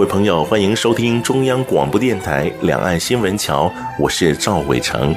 [0.00, 3.66] 各位朋友，欢迎收听中央广播电台《两岸新闻桥》，
[3.98, 5.14] 我是赵伟成。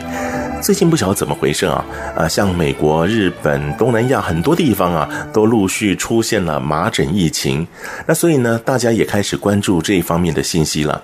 [0.61, 1.85] 最近不晓得怎么回事啊，
[2.17, 7.65] 啊，像美国、日本、东南亚很多地方啊，都陆续出现了麻疹疫情。
[8.05, 11.01] 那所以呢，大家也开始关注这一方面的信息了。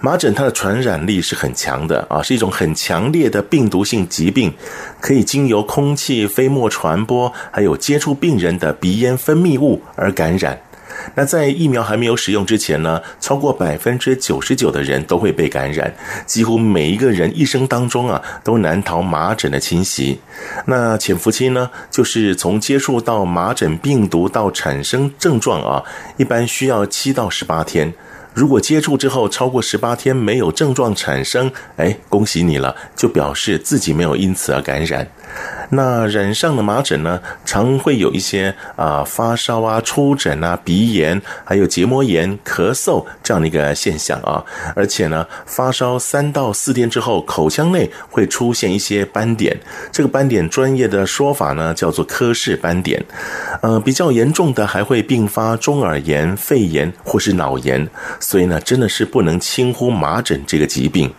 [0.00, 4.52] 麻疹它的传染力是很强的啊，是一种很强烈的病毒性疾病，
[5.00, 10.60] 可以经由空气飞沫传播，还有接触病人的鼻咽分泌物而感染。
[11.14, 15.94] 那在疫苗还没有使用之前呢，超过百分之九十九的人都会被感染，
[16.26, 20.20] 几乎每一个人一生当中啊，都难逃麻疹的侵袭。
[20.66, 25.82] 那潜伏期呢，就是从接触到麻疹病毒到产生症状啊，
[26.16, 27.92] 一般需要七到十八天。
[28.34, 35.06] 如果接触之后超过十八天没有症状产生，哎，恭喜你了，就表示自己没有因此而感染。
[35.70, 44.44] 那染上的麻疹呢，常会有一些啊、发烧啊、出疹啊、鼻炎，还有结膜炎、咳嗽这样的一个现象啊。
[44.76, 49.58] 而且呢，发烧三到四天之后，口腔内会出现一些斑点，
[49.90, 53.02] 这个斑点专业的说法呢叫做柯氏斑点。
[53.62, 57.88] 呃，比较严重的还会并发中耳炎、肺炎或是脑炎。
[58.20, 61.12] 所以呢，真的是不能轻忽麻疹这个疾病。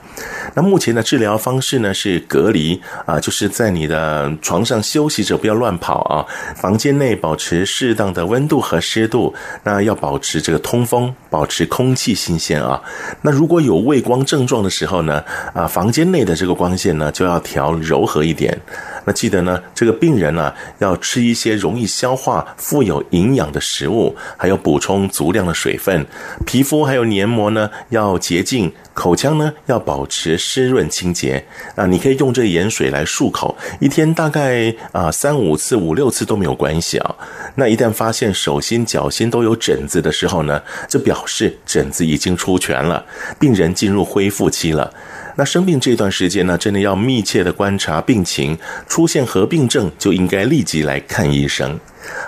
[0.53, 4.02] 那目前的治疗方式呢是隔离啊，就是在你的
[4.41, 6.25] 床上休息着，不要乱跑啊。
[6.55, 12.81] 房间内保持适当的温度和湿度，那要保持这个通风，保持空气新鲜啊。
[13.21, 15.23] 那如果有畏光症状的时候呢，
[15.53, 18.57] 啊，房间内的这个光线呢就要调柔和一点。
[19.05, 26.05] 那记得呢，这个病人呢要吃一些容易消化、富有营养的食物，还有补充足量的水分。
[26.45, 31.43] 皮肤还有黏膜呢要洁净，口腔呢要保持湿润清洁。
[31.75, 37.15] 啊，你可以用这盐水来漱口，一天大概啊三五次、五六次都没有关系啊。
[37.55, 43.05] 那一旦发现手心、脚心都有疹子的时候呢，这表示疹子已经出全了，
[43.39, 44.91] 病人进入恢复期了。
[45.35, 48.57] 那生病这段时间呢，真的要密切的观察病情，
[48.87, 51.79] 出现合并症就应该立即来看医生。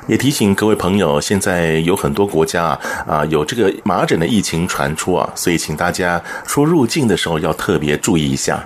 [0.07, 8.63] 也提醒各位朋友，现在有很多国家啊啊有这个麻疹的疫情传出啊，所以请大家出入境的时候要特别注意一下。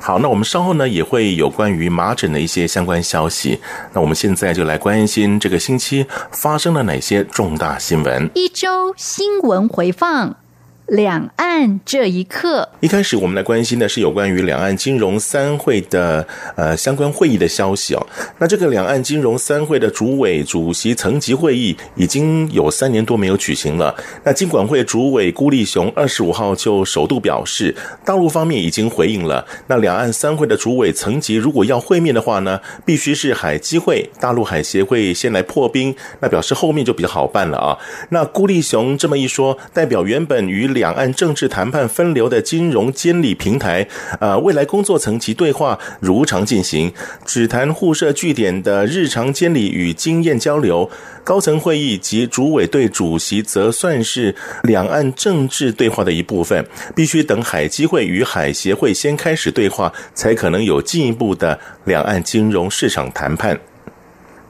[0.00, 3.60] 好，那我们稍后呢也会有关于麻疹的一些相关消息。
[3.92, 8.30] 那我们现在就来关心这个星期发生了哪些重大新闻。
[8.34, 10.45] 一周新闻回放。
[10.86, 16.24] 两岸这一刻，一开始我们来关心的是有关于两岸金融三会的
[16.54, 18.06] 呃相关会议的消息哦。
[18.38, 23.92] 那这个两岸金融三会的主委主席层级会议已经有三年多没有举行了。
[24.22, 27.74] 那金管会主委辜立雄二十五号就首度表示，
[28.04, 29.44] 大陆方面已经回应了。
[29.66, 37.76] 那两岸三会的主委层级如果要会面的话呢，必须是海基会、大陆海协会先来破冰，那表示后面就比较好办了啊。
[38.10, 43.88] 那辜立雄这么一说，代表原本与两岸政治谈判分流的金融监理平台，
[44.20, 46.92] 呃，未来工作层级对话如常进行，
[47.24, 50.88] 只谈互设据点的日常监理与经验交流。
[51.24, 54.32] 高层会议及主委对主席则算是
[54.62, 63.58] 两岸政治对话的一部分，必须等海基会与海协会先开始对话，才可能有进一步的两岸金融市场谈判。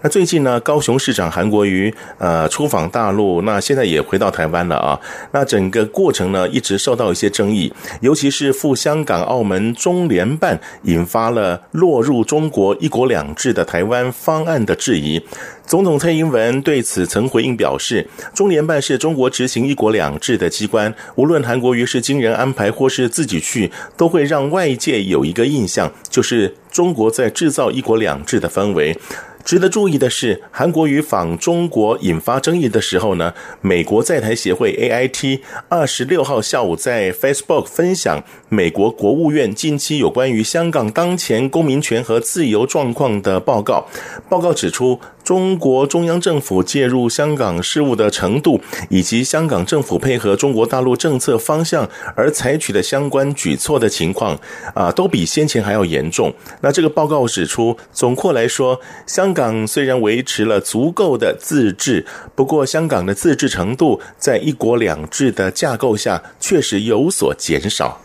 [0.08, 4.98] 最近呢，高雄市长韩国瑜呃出访大陆，那现在也回到台湾了啊。
[5.32, 15.20] 那整个过程呢，一直受到一些争议，尤其是赴香港、澳门中联办，引发了落入中国一国两制的台湾方案的质疑。
[15.66, 28.96] 总统蔡英文对此曾回应表示，中联办是中国执行一国两制的机关，无论韩国瑜是经人安排或是自己去，都会让外界有一个印象，就是中国在制造一国两制的氛围。
[29.46, 35.38] 值得注意的是，韩国与访中国引发争议的时候呢，美国在台协会 AIT
[35.68, 43.86] 二十六号下午在 Facebook 分享美国国务院近期有关于香港当前公民权和自由状况的报告。
[44.28, 54.38] 报告指出，中国中央政府介入香港事务的程度，以及香港政府配合中国大陆政策方向而采取的相关举措的情况
[54.72, 56.32] 啊，都比先前还要严重。
[56.60, 62.06] 那这个报告指出，总括来说，香港虽然维持了足够的自治，
[62.36, 68.00] 不过香港的自治程度在一国两制的架构下确实有所减少。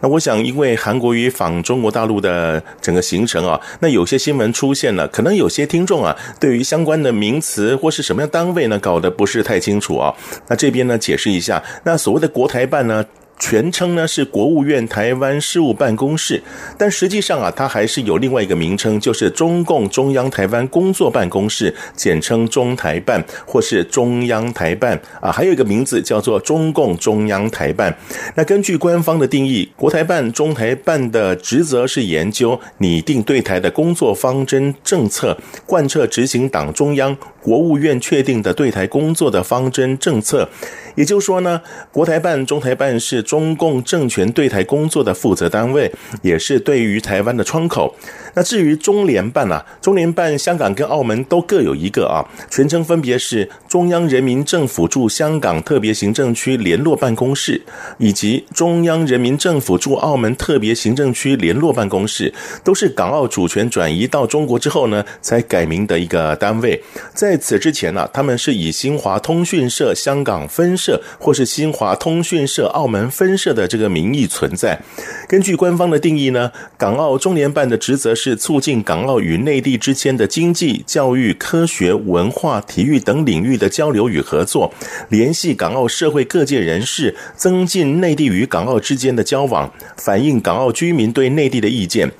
[0.00, 10.14] 那我想，因为韩国瑜访中国大陆的整个行程啊，那有些新闻出现了，可能有些听众啊，对于相关的名词或是什么样单位呢，搞得不是太清楚啊。
[10.48, 13.04] 那这边呢，解释一下，那所谓的国台办呢，
[13.40, 16.40] 全称呢是国务院台湾事务办公室，
[16.78, 27.96] 但实际上啊，它还是有另外一个名称，就是中共中央台湾工作办公室，简称中台办或是中央台办啊，还有一个名字叫做中共中央台办。
[28.34, 40.48] 那根据官方的定义，国台办、中台办的职责是研究、拟定对台的工作方针政策，贯彻执行党中央、国务院确定的对台工作的方针政策。
[40.96, 45.90] 也就是说呢，国台办、中台办是中共政权对台工作的负责单位，
[46.20, 47.94] 也是对于台湾的窗口。
[48.34, 57.62] 那至于中联办啊，中联办香港跟澳门都各有一个啊，全称分别是中央人民政府驻香港特别行政区联络办公室，
[57.98, 62.34] 以及中央人民政府驻澳门特别行政区联络办公室，
[62.64, 66.82] 都是港澳主权转移到中国之后呢，才改名的一个单位。
[67.14, 74.80] 在此之前呢，他们是以新华通讯社香港分社或是新华通讯社澳门分社的这个名义存在。
[75.28, 84.72] 根据官方的定义呢，港澳中联办的职责是促进港澳与内地之间的经济、教育、科学、文化、体育等领域的交流与合作，
[85.10, 92.10] 联系港澳社会各界人士，增进内地与港澳之间的交往，反映港澳居民对内地的意见。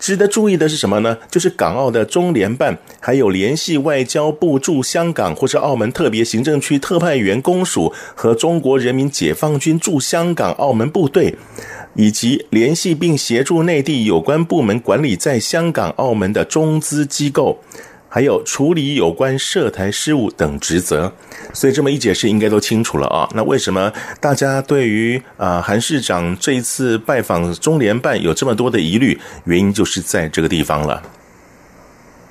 [0.00, 1.16] 值得注意的是什么呢？
[1.30, 11.34] 就是港澳的中联办，还有联系外交部驻香港或是澳门特别行政区特派员公署和中国人民解放军驻香港、澳门部队，
[11.94, 17.62] 以及联系并协助内地有关部门管理在香港、澳门的中资机构。
[18.14, 21.12] 还有处理有关涉台事务等职责，
[21.52, 23.28] 所以这么一解释，应该都清楚了啊。
[23.34, 29.18] 那为什么大家对于啊韩市长这一次拜访中联办有这么多的疑虑？
[29.46, 31.02] 原因就是在这个地方了。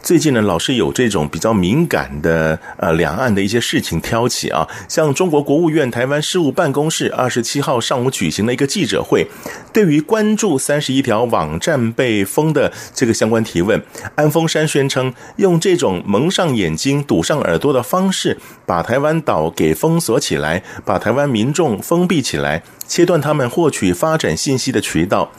[0.03, 9.25] 最近呢，老是有这种比较敏感的呃两岸的一些事情挑起啊，像中国国务院台湾事务办公室二十七号上午举行了一个记者会，
[9.71, 13.81] 对于关注三十一条网站被封的这个相关提问，
[14.15, 22.61] 安峰山宣称用这种蒙上眼睛、堵上耳朵的方式，把台湾岛给封锁起来，把台湾民众封闭起来。
[22.85, 25.31] 切断他们获取发展信息的渠道，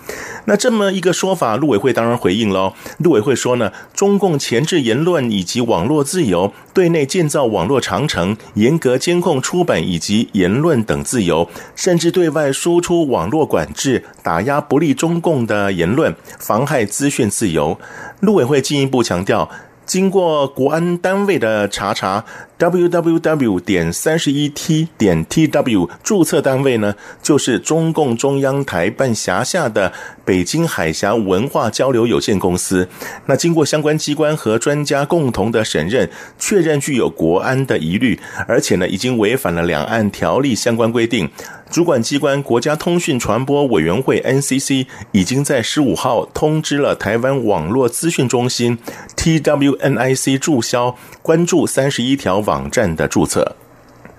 [0.46, 2.72] 那这么一个说法，陆委会当然回应喽。
[2.98, 17.76] 陆委会说呢，中共前钳制言论以及网络自由，对内建造网络长城，严格监控出版以及言论等自由，甚至对外输出网络管制，打压不利中共的言论，妨害资讯自由。
[18.20, 19.50] 陆委会进一步强调。
[19.86, 22.24] 经过国安单位的查查
[22.58, 29.92] ，www 点三十一 t 点 tw 注册单位呢，就是中共中央台办辖下的
[30.24, 32.88] 北京海峡文化交流有限公司。
[33.26, 41.28] 那经过相关机关和专家共同的审认，确认具有国安的疑虑，而且呢，已经违反了两岸条例相关规定。
[41.70, 48.78] 主管机关国家通讯传播委员会 NCC 已经在十五号通知了台湾网络资讯中心
[49.16, 53.44] TWNIC 注销关注三十一条网站的注册。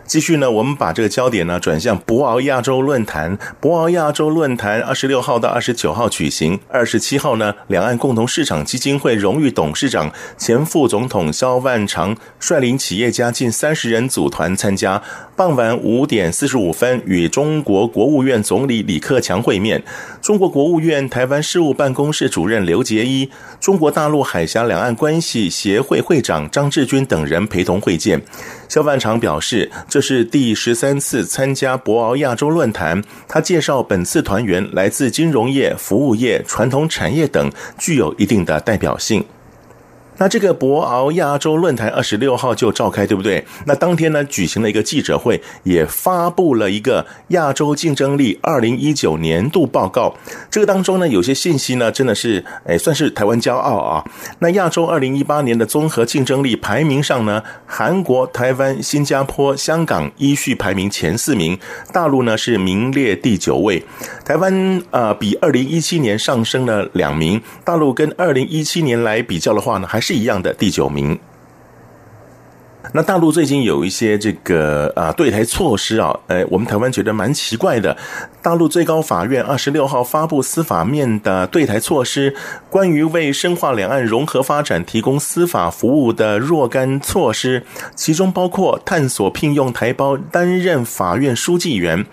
[0.07, 3.38] 继续呢，我们把这个焦点呢转向博鳌亚洲论坛。
[3.59, 15.01] 博鳌亚洲论坛二十六号到二十九号举行，二十七号呢，两岸共同市场基金会荣誉董事长、前副总统萧万长率领企业家近三十人组团参加。
[15.35, 19.83] 傍晚五点四十五分，与中国国务院总理李克强会面。
[20.21, 28.21] 中国国务院台湾事务办公室主任刘杰一、中国大陆海峡两岸关系协会会长张志军等人陪同会见。
[28.67, 33.03] 肖万长表示，这是第十三次参加博鳌亚洲论坛。
[33.27, 39.24] 他介绍，本次团员来自金融业、服务业、传统产业等，具有一定的代表性。
[40.17, 43.45] 那这个博鳌亚洲论坛二十六号就召开，对不对？
[43.65, 50.15] 那当天呢，举行了一个记者会，也发布了一个亚洲竞争力二零一九年度报告。
[50.50, 54.03] 这个当中呢，有些信息呢，真的是诶，算是台湾骄傲啊。
[54.39, 61.57] 那亚洲二零一八年的综合竞争力排名上呢，韩国、台湾、新加坡、香港依序排名前四名，
[61.91, 63.84] 大陆呢是名列第九位。
[64.24, 70.15] 台湾呃，比二零一七年上升了两名，大陆跟二零一七年来比较的话呢，还是。
[70.15, 71.17] 一样的第九名。
[72.96, 77.98] 那大陆最近有一些这个啊对台措施啊，呃，我们台湾觉得蛮奇怪的。
[78.42, 82.34] 大陆最高法院二十六号发布司法面的对台措施，
[82.70, 92.06] 关于为深化两岸融合发展提供司法服务的若干措施，其中包括探索聘用台胞担任法院书记员。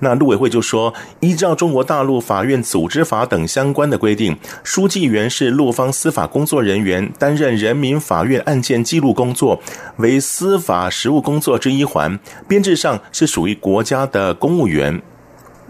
[0.00, 9.60] 那陆委会就说，依照中国大陆法院组织法等相关的规定，书记员是陆方司法工作人员，担任人民法院案件记录工作，
[9.98, 15.00] 为司法实务工作之一环，编制上是属于国家的公务员。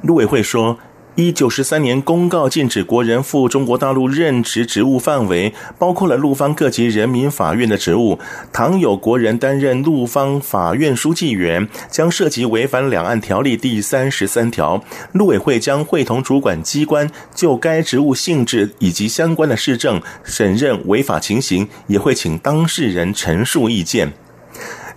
[0.02, 0.78] 陆委会说。
[1.16, 8.18] 一九十三年公告禁止国人赴中国大陆任职职务范围包括了陆方各级人民法院的职务。
[8.52, 14.82] 倘有国人担任陆方法院书记员，将涉及违反两岸条例第三十三条。
[15.12, 24.12] 陆委会将会同主管机关就该职务性质以及相关的市政审认违法情形，也会请当事人陈述意见。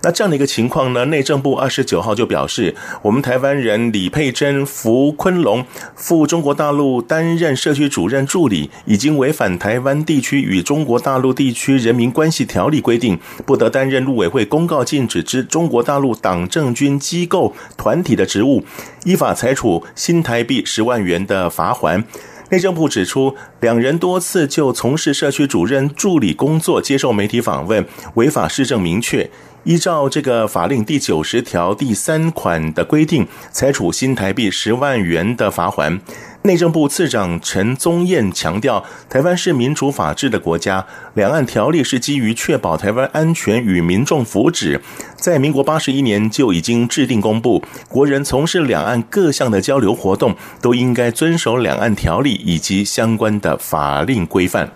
[0.02, 5.64] 那这样的一个情况呢，内政部二十九号就表示，我们台湾人李佩珍、符昆龙
[5.96, 18.64] 赴中国大陆担任社区主任助理，已经违反台湾地区与中国大陆地区人民关系条例规定，不得担任陆委会公告禁止之中国大陆党政军机构团体的职务，
[19.04, 22.04] 依法裁处新台币十万元的罚锾。
[22.50, 29.28] 内政部指出，两人多次就从事社区主任助理工作接受媒体访问，违法事政明确。
[29.64, 36.00] 依照这个法令第九十条第三款的规定，裁处新台币十万元的罚锾。
[36.48, 44.80] 内政部次长陈宗彦强调，台湾是民主法治的国家，两岸条例是基于确保台湾安全与民众福祉，
[45.14, 54.72] 在民国八十一年就已经制定公布，国人从事两岸各项的交流活动，都应该遵守两岸条例以及相关的法令规范。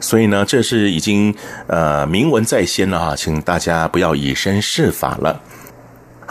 [0.00, 1.34] 所以呢，这是已经
[1.66, 5.38] 呃明文在先了哈，请大家不要以身试法了。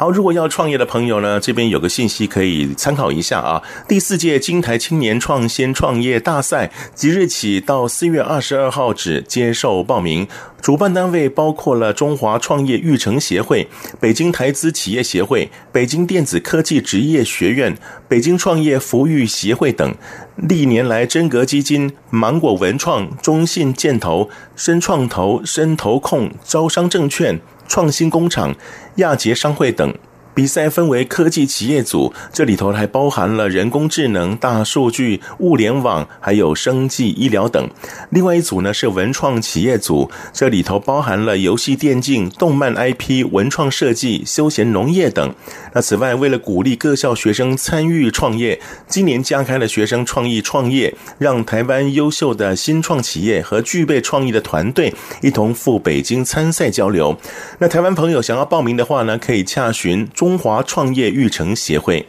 [0.01, 3.61] 好，如果要创业的朋友呢，这边有个信息可以参考一下啊。
[3.87, 10.27] 第四届金台青年创新创业大赛即日起到四月二十二号止接受报名，
[10.59, 13.67] 主办单位包括了中华创业育成协会、
[13.99, 17.77] 北京台资企业协会、北京电子科技职业学院、
[18.07, 19.93] 北京创业服务协会等。
[20.35, 27.39] 历年来，真格基金、芒果文创、中信建投、深创投、深投控、招商证券、
[27.71, 28.53] 创新工厂。
[28.95, 29.95] 亚杰商会等。
[30.33, 37.69] 比赛分为科技企业组，这里头还包含了人工智能、大数据、物联网，还有生技医疗等。
[38.11, 45.33] 另外一组呢是文创企业组，这里头包含了游戏电竞、动漫 IP、文创设计、休闲农业等。
[45.73, 57.17] 那此外，为了鼓励各校学生参与创业，今年加开了学生创意创业，让台湾优秀的新创企业和具备创意的团队一同赴北京参赛交流。
[57.59, 60.07] 那台湾朋友想要报名的话呢，可以洽询。
[60.21, 62.07] 中华创业育成协会。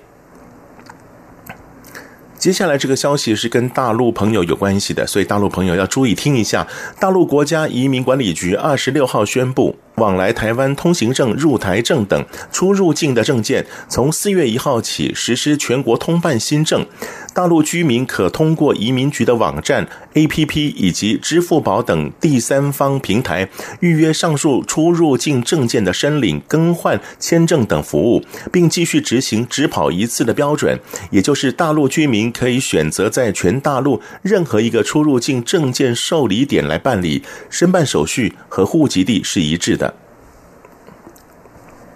[2.36, 6.66] 接下来这个消息是跟大陆朋友有关系的，所以大陆朋友要注意听一下。
[7.00, 9.78] 大陆国家移民管理局二十六号宣布。
[9.96, 16.86] 往来台湾通行证、入台证等出入境的证件，从四月一号起实施全国通办新政。
[17.34, 23.48] 大陆居民可通过移民局的网站、APP 以及支付宝等第三方平台
[23.80, 28.22] 预约上述出入境证件的申领、更换签证等服务，
[28.52, 30.78] 并继续执行只跑一次的标准，
[31.10, 40.01] 也就是大陆居民可以选择在全大陆任何一个出入境证件受理点来办理，申办手续和户籍地是一致的。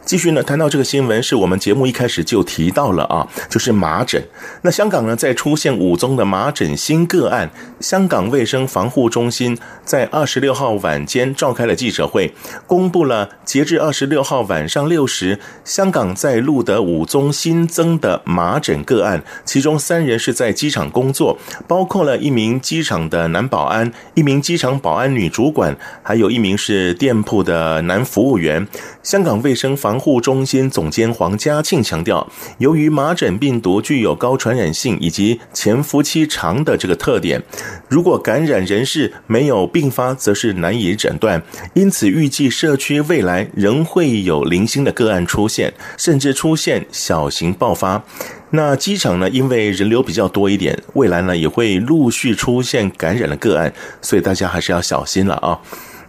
[0.06, 4.22] 继续呢，谈到这个新闻，是我们节目一开始就提到了啊，就是麻疹。
[4.62, 12.32] 那香港呢，在出现五宗的麻疹新个案，香港卫生防护中心在二十六号晚间召开了记者会，
[12.68, 21.36] 公布了截至二十六号晚上六时，香港在录得五宗新增的麻疹个案，其中三人是在机场工作，
[21.66, 28.64] 包括了一名机场的男保安，一名机场保安女主管，还有一名是店铺的男服务员。
[29.02, 37.42] 香港卫生防防护中心总监黄家庆强调，由于麻疹病毒具有高传染性以及潜伏期长的这个特点，
[37.88, 41.42] 如果感染人士没有并发，则是难以诊断。
[41.72, 48.04] 因此，预计社区未来仍会有零星的个案出现，甚至出现小型爆发。
[48.50, 53.72] 那机场呢，因为人流比较多一点，未来呢也会陆续出现感染的个案，
[54.02, 55.58] 所以大家还是要小心了啊。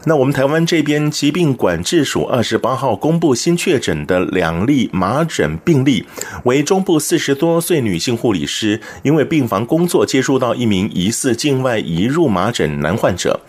[0.08, 6.06] 那我们台湾这边疾病管制署二十八号公布新确诊的两例麻疹病例，
[6.46, 13.42] 为中部四十多岁女性护理师，因为病房工作接触到一名疑似境外移入麻疹男患者。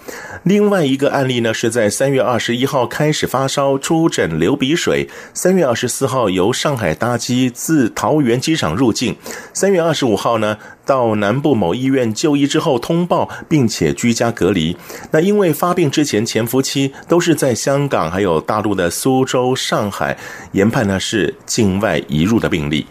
[0.42, 9.14] 另外一个案例呢，是在三月二十一号开始发烧、出疹、流鼻水，三月二十四号由上海搭机自桃园机场入境，
[9.54, 10.58] 三月二十五号呢，
[10.88, 14.74] 到南部某医院就医之后通报，并且居家隔离。
[15.10, 20.16] 那因为发病之前前夫妻都是在香港还有大陆的苏州、上海，
[20.52, 22.86] 研判呢是境外移入的病例。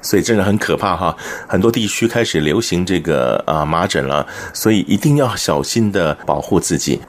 [0.00, 1.14] 所以真的很可怕哈，
[1.46, 7.00] 很多地区开始流行这个啊麻疹了，所以一定要小心的保护自己。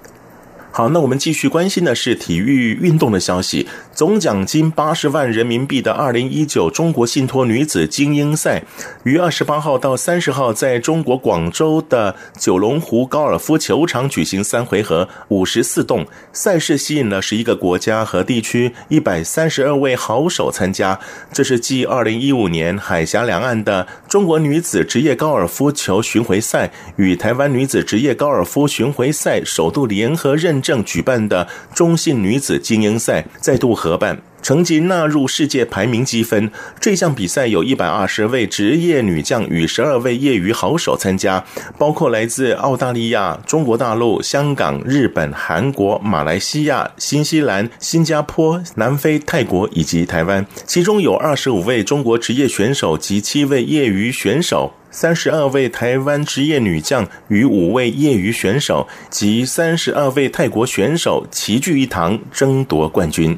[0.72, 3.67] 好，那我们继续关心的是体育运动的消息。
[3.97, 8.61] 总奖金八十万人民币的二零一九中国信托女子精英赛，
[9.05, 16.05] 于二十八号到三十号在中国广州的九龙湖高尔夫球场举行三回合，五十四洞。
[16.31, 20.99] 赛事吸引了十一个国家和地区一百三十二位好手参加。
[21.33, 36.51] 这是继二零一五年海峡两岸的中国女子职业高尔夫球巡回赛与台湾女子职业高尔夫巡回赛首度联合认证举办的中信女子精英赛再度合办，成绩纳入世界排名积分。
[36.79, 41.44] 这项比赛有一百二十位职业女将与十二位业余好手参加，
[41.77, 50.46] 包括来自澳大利亚、中国大陆、香港、日本、韩国、马来西亚、新西兰、新加坡、南非、泰国以及台湾。
[50.65, 54.74] 其中有二十五位中国职业选手及七位业余选手。
[54.89, 63.38] 三十二位台湾职业女将与五位业余选手及三十二位泰国选手齐聚一堂争夺冠军。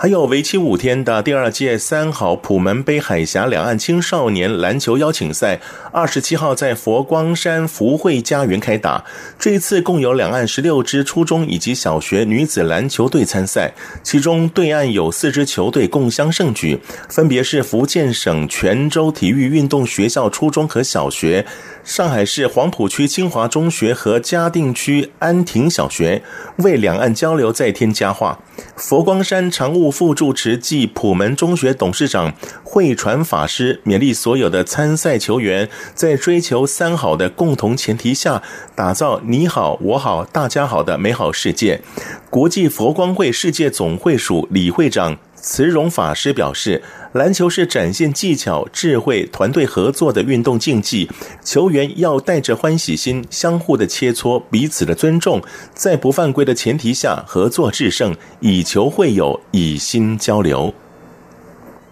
[0.00, 9.04] 还有为期五天的第二届三好普门杯海峡两岸青少年篮球邀请赛，二十七号在佛光山福慧家园开打。
[9.40, 13.72] 这一次共有两岸十六支初中以及小学女子篮球队参赛，
[14.04, 16.78] 其中对岸有四支球队共襄盛举，
[17.08, 21.44] 分别是福建省泉州体育运动学校初中和小学。
[21.88, 26.22] 上海市黄浦区清华中学和嘉定区安亭小学
[26.58, 28.38] 为两岸交流再添佳话。
[28.76, 38.42] 佛光山常务副住持暨普门中学董事长慧传法师勉励所有的参赛球员，在追求三好的共同前提下，
[38.74, 41.80] 打造你好我好大家好的美好世界。
[42.28, 45.16] 国际佛光会世界总会署李会长。
[45.40, 51.08] 慈荣法师表示，篮球是展现技巧、智慧、团队合作的运动竞技，
[51.44, 55.40] 球员要带着欢喜心，相互的切磋，彼此的尊重，
[55.74, 60.74] 在不犯规的前提下合作制胜，以球会友，以心交流。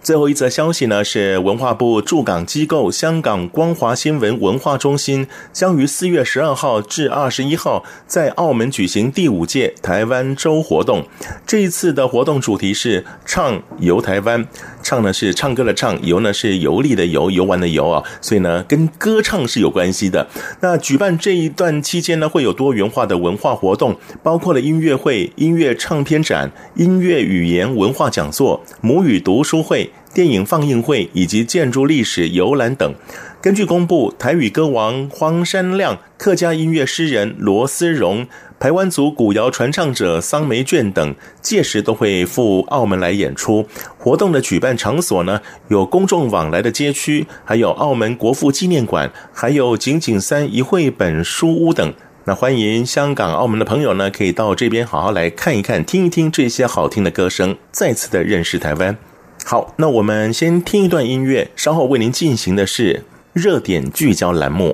[0.07, 11.05] 最后一则消息呢，是文化部驻港机构香港光华新闻文化中心将于四月十二号至二十一号在澳门举行第五届台湾周活动。
[11.45, 14.47] 这一次的活动主题是“唱游台湾”，
[14.81, 20.25] 唱呢是唱歌的唱，游呢是游历的游，游玩的游啊，所以呢跟歌唱是有关系的。
[20.61, 29.91] 那举办这一段期间呢，会有多元化的文化活动，包括了音乐会、音乐唱片展、音乐语言文化讲座、母语读书会。
[30.17, 32.91] 电影放映会以及建筑历史游览等。
[33.39, 38.25] 根据公布，台语歌王荒山亮、客家音乐诗人罗思荣、
[38.59, 43.67] 台湾族古谣传唱者桑梅卷等，届时都会赴澳门来演出。
[43.99, 51.93] 活动的举办场所呢，有公众往来的街区，还有澳门国父纪念馆，还有井井三一绘本书屋等。
[52.23, 58.97] 那欢迎香港、澳门的朋友呢，可以到这边好好来看一看、听一听这些好听的歌声，再次的认识台湾。
[59.45, 64.73] 好，那我们先听一段音乐，稍后为您进行的是热点聚焦栏目。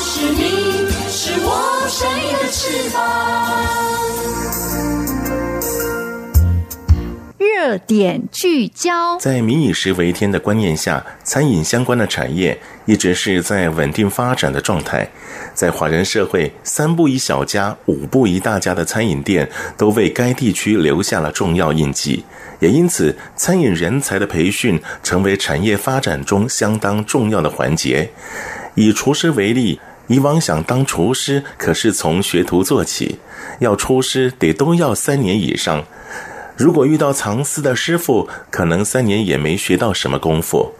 [0.00, 3.02] 是你，是我生命的翅膀。
[7.36, 12.56] 热点聚焦，在“民以食为天”的观念下，餐饮相关的产业
[12.86, 15.10] 一直是在稳定发展的状态。
[15.52, 22.24] 在华人社会，三步一小家、五步一大家的餐饮店都为该地区留下了重要印记。
[22.60, 28.08] 也因此，餐饮人才的培训成为产业发展中相当重要的环节。
[28.74, 33.18] 以厨师为例，以往想当厨师，可是从学徒做起，
[33.60, 35.84] 要出师得都要三年以上。
[36.56, 40.74] 如果遇到藏私的师傅，可能三年也没学到什么功夫。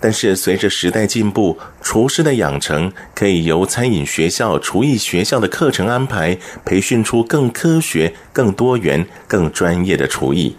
[0.00, 10.56] 但是随着时代进步，厨师的养成可以由餐饮学校、厨艺学校的课程安排，培训出更科学、更多元、更专业的厨艺。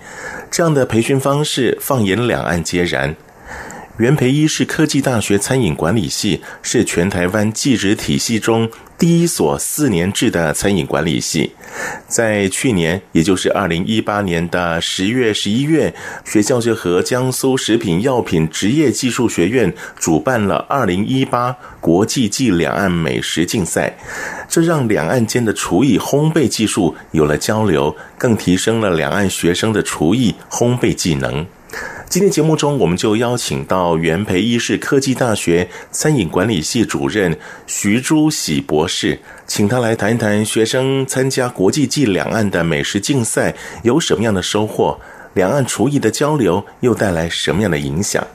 [0.49, 3.17] 这样的培训方式，放眼两岸皆然。
[3.97, 11.51] 元培医是科技大学餐饮管理系是全台湾技职体系中第一所四年制的餐饮管理系。
[12.07, 15.93] 在去年，也就是二零一八年的十月、十一月，
[16.25, 23.95] 学校就和江苏食品药品职业技术学院主办了二零一八国际暨两岸美食竞赛，
[24.49, 31.45] 这让两岸间的厨艺烘焙技术有了交流，更提升了两岸学生的厨艺烘焙技能。
[32.09, 44.99] 今天节目中，我们就邀请到元培医事科技大学餐饮管理系主任徐朱喜博士，请他来谈一谈学生参加国际暨两岸的美食竞赛有什么样的收获，
[45.33, 48.25] 两岸厨艺的交流又带来什么样的影响。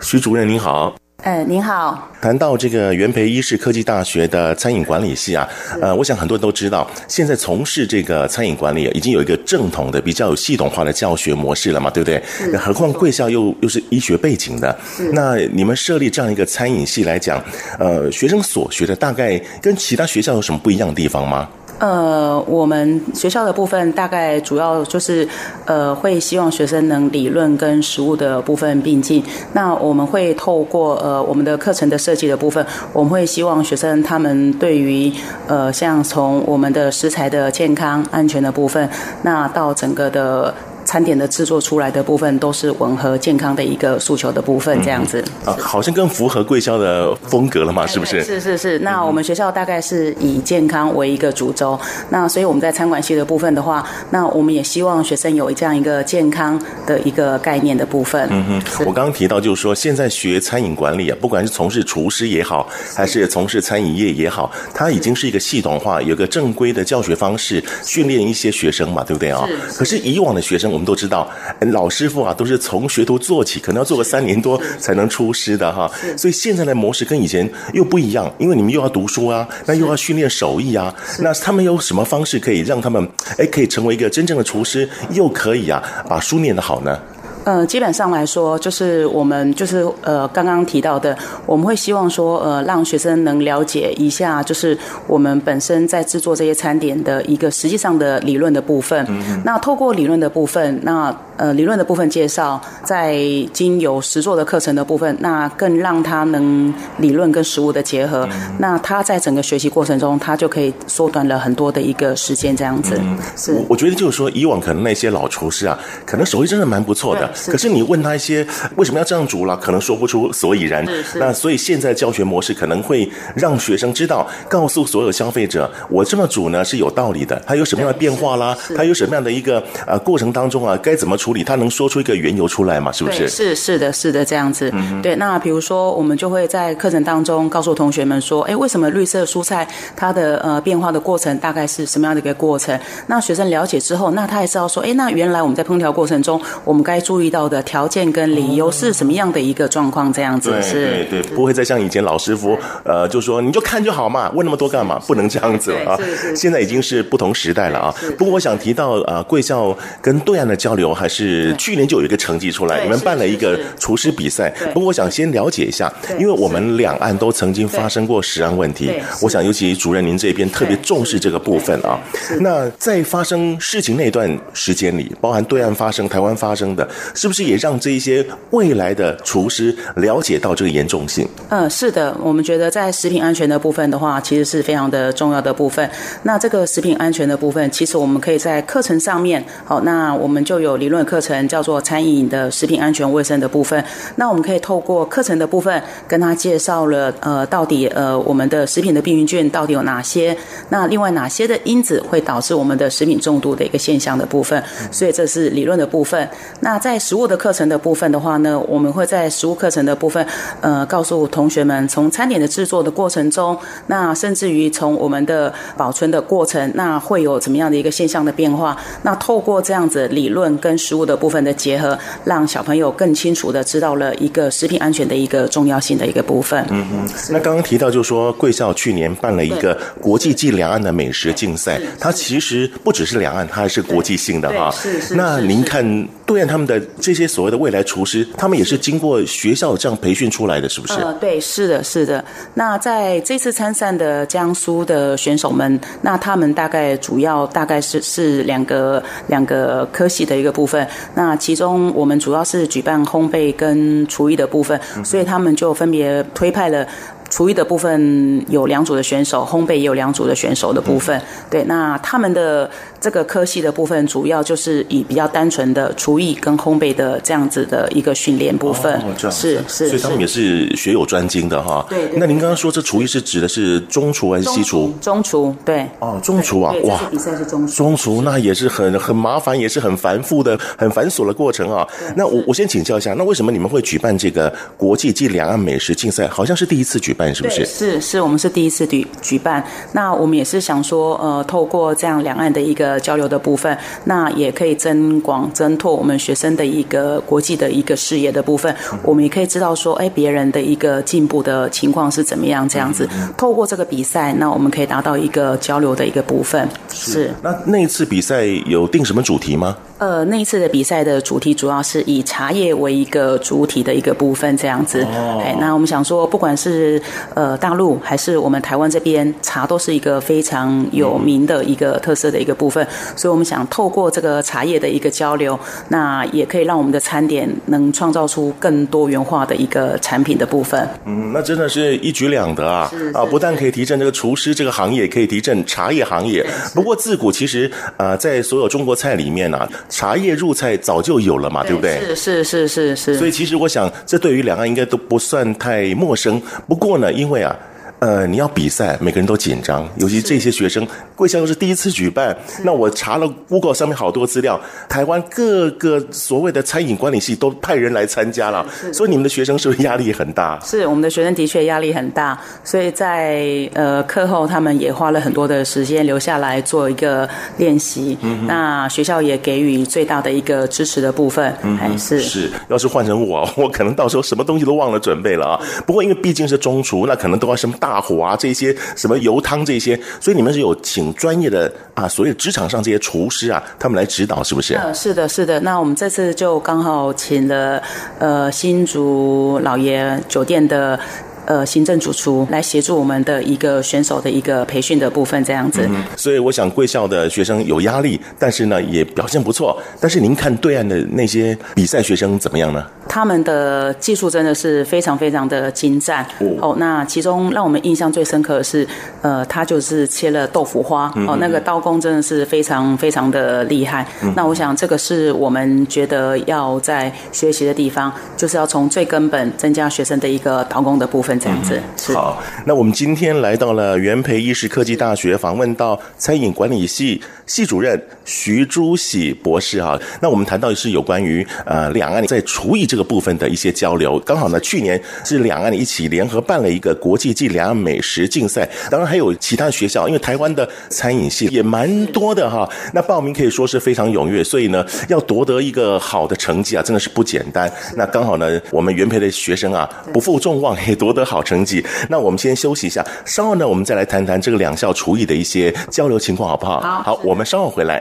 [0.00, 0.97] 徐主任您好。
[1.24, 2.08] 呃，您好。
[2.20, 5.48] 谈到这个元培医事科技大学的餐饮管理系啊，
[5.82, 12.22] 呃，我想很多人都知道，现在从事这个餐饮管理已经有一个正统的、比较有系统化的教学模式了嘛，对不对？
[12.56, 14.78] 何况贵校又又是医学背景的，
[15.12, 17.42] 那你们设立这样一个餐饮系来讲，
[17.80, 21.48] 呃，学生所学的大概跟其他学校有什么不一样的地方吗？
[21.78, 25.28] 呃，我们学校的部分大概主要就是，
[25.64, 29.22] 呃，会希望学生能理论跟实务的部分并进。
[29.52, 35.12] 那我们会透过呃我们的课程的设计的部分，我们会希望学生他们对于
[35.46, 38.88] 呃像从我们的食材的健康安全的部分，
[39.22, 40.52] 那到整个的。
[40.88, 48.24] 餐点的制作出来的部分都是吻合健康的一个诉求的部分，这样子啊，好像更符合贵校的风格了嘛，是不是？
[48.24, 48.78] 是是是。
[48.78, 58.26] 那我们学校大概是以健康为一个主轴，那所以我们在餐馆系的部分的话，那我们也希望学生有这样一个健康的一个概念的部分。
[58.30, 69.46] 嗯哼，我刚刚提到就是说，现在学餐饮管理啊，不管是从事厨师也好，还是从事餐饮业也好，它已经是一个系统化，有个正规的教学方式，训练一些学生嘛，对不对啊？
[69.76, 71.28] 可是以往的学生，我们都知道，
[71.72, 75.90] 老师傅啊都是从学徒做起，可能要做个三年多才能出师的哈。
[76.16, 80.94] 所以现在的模式跟以前又不一样，因为你们又要读书啊，那又要训练手艺啊。
[81.18, 83.04] 那他们有什么方式可以让他们
[83.38, 86.96] 哎可以成为一个真正的厨师，又可以啊把书念得好呢？
[87.44, 99.04] 呃，基本上来说，就是我们就是呃刚刚提到的，我们会希望说呃让学生能了解一下，就是我们本身在制作这些餐点的一个实际上的理论的部分。
[99.08, 99.40] 嗯。
[99.44, 103.16] 那透过理论的部分，那呃理论的部分介绍，在
[103.52, 108.28] 经由实作的课程的部分，那更让他能理论跟实物的结合。
[108.30, 108.56] 嗯。
[108.58, 112.98] 那他在整个学习过程中，他就可以缩短了很多的一个时间，这样子。
[113.00, 113.16] 嗯。
[113.36, 113.64] 是。
[113.68, 117.30] 我觉得就是说，以往可能那些老厨师啊，可能手艺真的蛮不错的。
[117.46, 118.46] 可是你问他一些
[118.76, 120.84] 为什么要这样煮了，可能说不出所以然。
[121.14, 132.90] 那所以现在教学模式可能会让学生知道，告诉所有消费者，我这么煮呢是有道理的，它有什么样的变化啦，它有什么样的一个呃过程当中啊该怎么处理，他能说出一个缘由出来嘛？
[132.90, 133.28] 是不是？
[133.28, 134.70] 是是的是的这样子。
[134.74, 142.78] 嗯、对，那比如说我们就会在课程当中告诉同学们说，哎，为什么绿色蔬菜它的呃变化的过程大概是什么样的一个过程？
[143.06, 147.62] 那学生了解之后，那他也知道说，哎，那原来我们在烹调过程中，我们该注意到的。
[147.68, 150.10] 条件跟理由是什么样的一个状况？
[150.10, 154.98] 这样子是，对对对，不会再像以前老师傅，呃，就说你就看就好嘛，问那么多干嘛？
[155.06, 155.98] 不能这样子了啊！
[156.34, 157.94] 现在已经是不同时代了啊。
[158.16, 164.48] 不过我想提到啊，贵校跟对岸的交流还是去年就有一个成绩出来，你们办了一个厨师比赛。
[164.72, 171.98] 不过我想先了解一下，因为我们两岸都曾经发生过食安问题，我想尤其主任您这边特别重视这个部分啊。
[172.40, 181.26] 那在发生事情那段时间里，包含对岸发生、台湾发生的，是不是也让这一些未来的厨师了解到这个严重性？
[181.48, 185.88] 嗯，是的，我们觉得在食品安全的部分的话，其实是非常的重要的部分。
[186.22, 193.82] 那这个食品安全的部分，其实我们可以在课程上面，好，那我们就有理论课程叫做餐饮的食品安全卫生的部分。
[194.16, 200.36] 那我们可以透过课程的部分，跟他介绍了呃，到底呃我们的食品的病原菌到底有哪些，
[200.68, 204.62] 那另外哪些的因子会导致我们的食品中毒的一个现象的部分。
[204.90, 206.28] 所以这是理论的部分。
[206.60, 210.26] 那在食物的课程的部分的话呢，我们会在食物课程的部分，
[210.60, 218.76] 呃，告诉同学们从餐点的制作的过程中，那甚至于从我们的保存的过程，那会有怎么样的一个现象的变化？
[219.02, 226.64] 那透过这样子理论跟实务的部分的结合，让小朋友更清楚的知道了一个食品安全的一个重要性的一个部分。
[226.70, 227.08] 嗯嗯。
[227.30, 234.70] 那刚刚提到就是说，贵校去年办了一个国际暨两岸的美食竞赛，它其实不只是两岸，它还是国际性的哈。
[234.70, 235.14] 是是。
[235.14, 240.92] 那您看，对岸他们的这些所谓的未来厨师，他们也是经过学校这样培训出来的，是不是？
[241.00, 242.22] 呃，对，是的，是的。
[242.52, 250.86] 那在这次参赛的江苏的选手们，那他们大概主要大概是是两个两个科系的一个部分。
[251.14, 256.86] 那其中我们主要是举办烘焙跟厨艺的部分，所以他们就分别推派了。
[257.30, 261.20] 厨艺的部分有两组的选手，烘焙也有两组的选手的部分。
[261.50, 262.68] 对，那他们的
[263.00, 268.94] 这个科系的部分，主要就是以比较单纯的厨艺跟烘焙的这样子的一个训练部分。
[269.00, 271.84] 哦，这样是是，所以他们也是学有专精的哈。
[271.88, 272.10] 对。
[272.16, 274.92] 那您刚刚说这厨艺是指的是中厨还是西厨？
[275.00, 275.86] 中厨，对。
[275.98, 276.98] 哦，中厨啊，哇！
[277.10, 277.74] 比赛是中厨。
[277.74, 281.86] 中厨那也是很很麻烦，也是很繁复的、很繁琐的过程啊。
[282.16, 286.26] 那我我先请教一下，那为什么你们会举办这个国际暨两岸美食竞赛？
[286.28, 287.34] 好像是第一次举办。
[287.34, 287.66] 是不是？
[287.66, 289.62] 是是，我们是第一次举举办。
[289.92, 298.74] 那我们也是想说，呃，透过这样两岸的一个交流的部分，那也可以增广增拓我们学生的一个国际的一个视野的部分。
[299.02, 302.66] 我们也可以知道说，哎，别人的一个进步的情况是怎么样？
[302.68, 306.66] 这样子，透过这个比赛，那我们可以达到一个交流的一个部分。
[306.88, 307.12] 是。
[307.12, 309.76] 是那那一次比赛有定什么主题吗？
[309.98, 315.02] 呃，那一次的比赛的主题主要是以茶叶为一个主体的一个部分，这样子。
[315.02, 315.42] 哦。
[315.44, 317.00] 哎，那我们想说，不管是
[317.34, 325.58] 呃，大陆还是我们台湾这边，茶都是一个非常有名的一个特色的一个部分，所以我们想透过这个茶叶的一个交流，
[325.88, 330.88] 那也可以让我们的餐点能创造出更多元化的一个产品的部分。
[331.06, 332.90] 嗯，那真的是一举两得啊！
[333.12, 336.46] 啊，不但可以提振这个厨师这个行业，也可以提振茶叶行业。
[336.74, 342.00] 不过自古其实啊，在所有中国菜里面啊，茶叶入菜早就有了嘛，对不对？
[342.14, 343.14] 是是是是是。
[343.16, 346.40] 所以其实我想，这对于两岸应该都不算太陌生。
[346.66, 347.56] 不过呢，因为啊。
[348.00, 352.36] 呃，你要比赛，每个人都紧张，尤其这些学生，贵校又是第一次举办。
[352.62, 360.60] 那我查了 Google 上面好多资料，台湾各个所谓的餐饮管理系都派人来参加了，所以你们的学生是不是压力很大？
[360.64, 368.16] 是，我们的学生的确压力很大，所以在呃课后他们也花了很多的时间留下来做一个练习。
[368.22, 371.52] 嗯，那学校也给予最大的一个支持的部分。
[371.62, 375.60] 嗯，还是是，要是换成我， 我可能到时候什么东西都忘了准备了啊。
[375.84, 377.87] 不过因为毕竟是中厨，那可能都要什么大。
[377.88, 384.74] 大火啊，这些什么油汤这些，所以你们是有请专业的啊，所谓职场上这些厨师啊，他们来指导，是不是？
[384.74, 385.58] 呃，是的，是的。
[385.60, 387.82] 那我们这次就刚好请了
[388.18, 391.00] 呃新竹老爷酒店的。
[391.48, 395.80] 呃，行政主厨来协助我们的一个选手的一个培训的部分，这样子。
[395.88, 399.74] 嗯，所以我想贵校的学生有压力，但是呢也表现不错。
[399.98, 402.84] 但是您看对岸的那些比赛学生怎么样呢？
[403.08, 406.22] 他们的技术真的是非常非常的精湛。
[406.40, 408.86] 哦，哦，那其中让我们印象最深刻的是，
[409.22, 411.10] 呃，他就是切了豆腐花。
[411.16, 414.06] 嗯，哦，那个刀工真的是非常非常的厉害。
[414.22, 421.37] 嗯，那我想这个是我们觉得要在学习的地方，就是要从最根本增加学生的一个刀工的部分。
[421.38, 429.98] 这样子、嗯、好，那我们今天来到了元培医师科技大学，访问到餐饮管理系系主任徐朱喜博士哈。
[430.20, 434.18] 那我们谈到的是有关于呃两岸在厨艺这个部分的一些交流。
[434.20, 442.68] 刚好呢，去年是两岸一起联合办了一个国际暨两岸美食竞赛，当然还有其他学校，因为台湾的餐饮系也蛮多的哈。
[442.92, 447.70] 那报名可以说是非常踊跃，所以呢，要夺得一个好的成绩啊，真的是不简单。
[447.96, 451.27] 那刚好呢，我们元培的学生啊，不负众望，也夺得。
[451.28, 456.80] 好成绩，那我们先休息一下，稍后呢，我们再来谈谈这个两校厨艺的一些交流情况，好不好？
[456.80, 458.00] 好，好，我们稍后回来。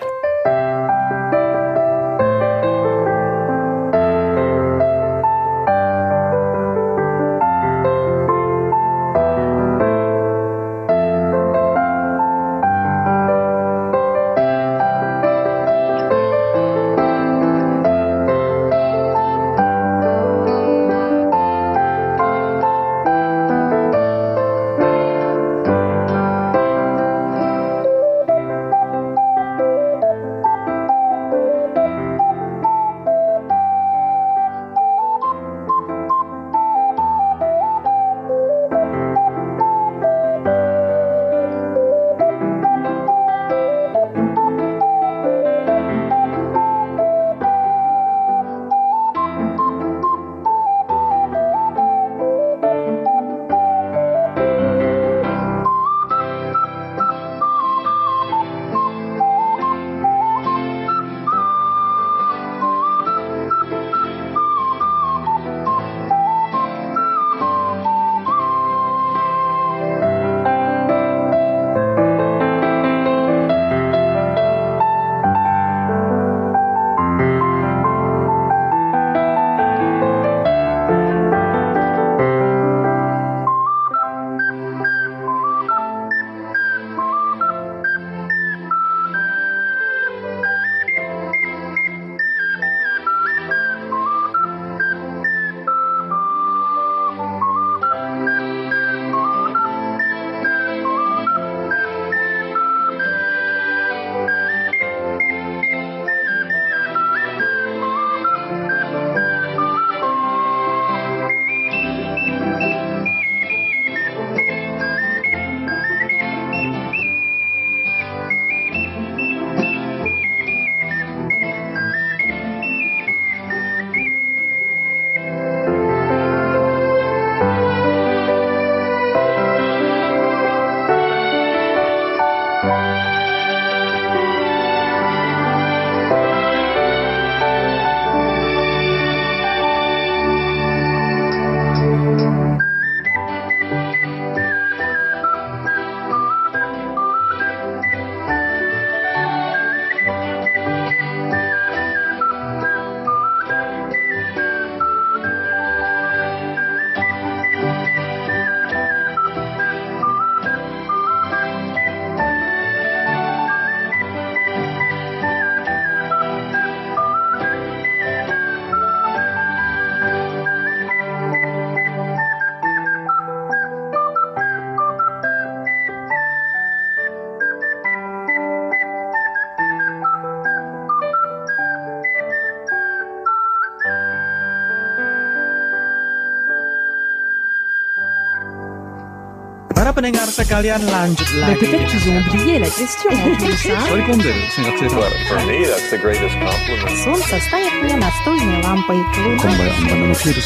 [189.97, 191.61] pendengar sekalian lanjut Mais lagi.
[191.61, 193.77] peut-être qu'ils ont oublié la question en tout ça.
[193.89, 196.97] Sekundă, singa Well, for me, that's the greatest compliment.
[197.05, 198.99] Солнце стоит мне настольной лампой.
[199.15, 199.43] 今晩
[199.91, 200.43] 我们的 Peter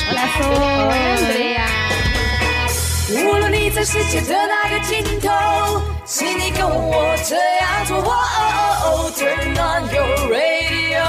[3.09, 5.28] 无论你在世界的哪个尽头，
[6.04, 7.98] 请你跟我这样做。
[7.98, 8.40] 哦哦
[8.84, 11.04] 哦，Turn on your radio。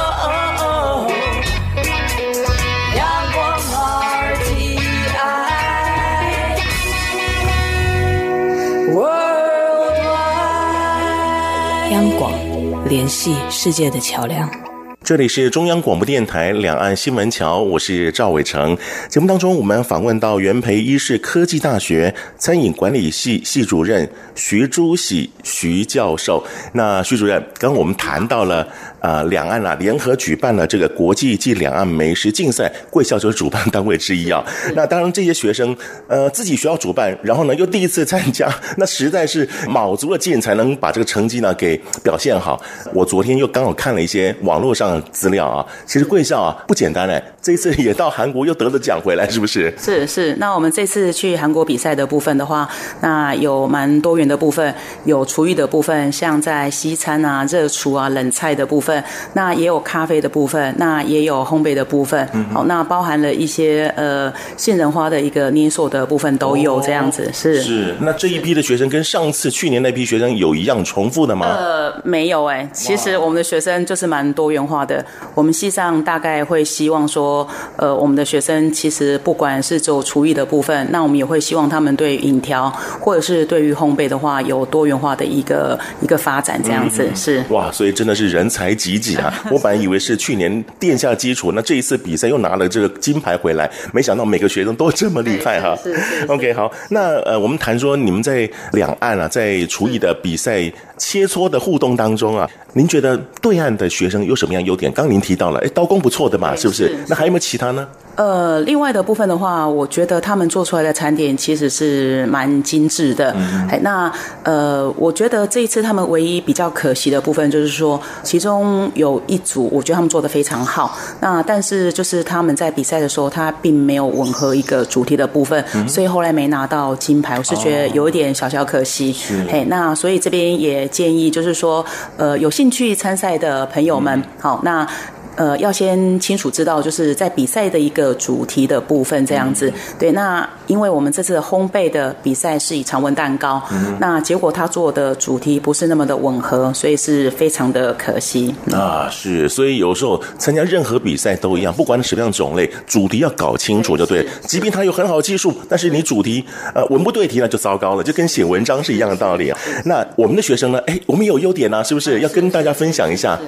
[12.92, 14.71] 联系世界的桥梁。
[15.12, 18.74] 这里是中央广播电台两岸新闻桥，我是赵伟成。
[19.10, 26.42] 节目当中，我们访问到元培医事科技大学餐饮管理系系主任徐朱喜徐教授。
[26.72, 28.66] 那徐主任，刚刚我们谈到了
[29.00, 34.42] 呃两岸啊联合举办了这个国际暨两岸美食竞赛，贵校就是主办单位之一啊。
[34.74, 35.76] 那当然这些学生
[36.08, 38.48] 呃自己学校主办，然后呢又第一次参加，
[38.78, 42.58] 那实在是卯足了劲才能把这个成绩呢给表现好。
[42.94, 45.01] 我昨天又刚好看了一些网络上。
[45.10, 49.72] 资料啊，其实贵校啊不简单哎，这一次也到韩国又得了奖回来，是不是？
[49.78, 52.68] 是是，那我们这次去韩国比赛的部分的话，
[53.00, 54.74] 那有蛮多元的部分，
[55.04, 59.02] 有厨艺的部分，像在西餐啊、热厨啊、冷菜的部分，
[59.34, 67.62] 那也有咖啡的部分，那也有烘焙的部分，嗯、好，那包含了一些呃杏仁花的一个捏塑的部分都有这样子，是。
[67.62, 67.94] 是。
[68.00, 71.46] 那这一批的学生跟上次去年那批学生有一样重复的吗？
[71.46, 75.04] 呃，没有哎，其实我们的学生就是蛮多元化的。
[75.34, 82.70] 我们系上大概会希望说，呃，我们的学生其实不管是走厨艺的部分，那我们也会希望他们对饮调
[83.00, 89.32] 或者是对于烘焙的话有多元化的一个一个发展，这样子、嗯、是哇，所以真的是人才济济啊！
[89.50, 95.76] 我本来以为是去年垫下基础，那这一次比赛又拿了这个金牌回来，没想到每个学生都这么厉害哈。
[95.82, 95.94] 是
[96.28, 104.92] OK，好，那呃，我们谈说你们在两岸啊，在厨艺的比赛切磋的互动当中啊，您觉得对岸的学生有什么样优点？
[104.92, 106.94] 刚您提到了，哎，刀工不错的嘛，是不是？
[107.08, 107.86] 那还有没有其他呢？
[108.14, 113.34] 呃，另外的部分的话，我觉得他们做出来的餐点其实是蛮精致的。
[113.34, 114.12] 嗯，那
[114.42, 120.94] 呃，我觉得这一次他们唯一比较可惜的部分就是说，其中有一组我觉得他们做的非常好。
[121.20, 129.10] 那但是就是他们在比赛的时候，他并没有吻合一个主题的部分，嗯、所以后来没拿到金牌，我是觉得有一点小小可惜。
[129.10, 131.82] 是、那所以这边也建议就是说，
[132.18, 134.88] 呃，有兴趣参赛的朋友们，嗯、好，那。
[135.34, 139.66] 呃，要先清楚知道，就是在比赛的一个主题的部分这样子。
[139.70, 148.54] 嗯、对，那因为我们这次烘焙的比赛是以常温蛋糕，嗯、那结果他做的主题不是那么的吻合，所以是非常的可惜。
[148.72, 154.28] 啊，是，所以有时候参加任何比赛都一样，不管什么样种类，主题要搞清楚就对。
[154.42, 156.44] 即便他有很好的技术，但是你主题
[156.74, 159.58] 呃文不对题那就糟糕了，就跟写文章是一样的道理啊。
[159.86, 160.78] 那我们的学生呢？
[160.80, 162.20] 哎，我们有优点啊，是不是？
[162.20, 163.40] 要跟大家分享一下。